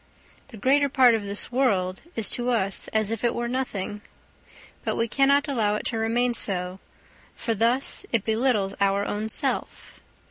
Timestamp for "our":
8.81-9.05